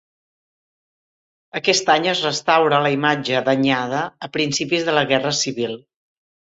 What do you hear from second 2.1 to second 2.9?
es restaura